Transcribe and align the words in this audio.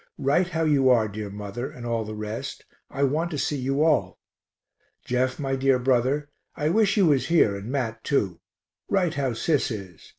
Write 0.17 0.47
how 0.47 0.63
you 0.63 0.89
are, 0.89 1.07
dear 1.07 1.29
mother, 1.29 1.69
and 1.69 1.85
all 1.85 2.03
the 2.03 2.15
rest. 2.15 2.65
I 2.89 3.03
want 3.03 3.29
to 3.29 3.37
see 3.37 3.57
you 3.59 3.83
all. 3.83 4.17
Jeff, 5.05 5.37
my 5.37 5.55
dear 5.55 5.77
brother, 5.77 6.31
I 6.55 6.69
wish 6.69 6.97
you 6.97 7.05
was 7.05 7.27
here, 7.27 7.55
and 7.55 7.69
Mat 7.69 8.03
too. 8.03 8.39
Write 8.89 9.13
how 9.13 9.33
Sis 9.33 9.69
is. 9.69 10.01